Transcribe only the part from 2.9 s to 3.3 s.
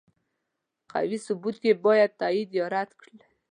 کړي.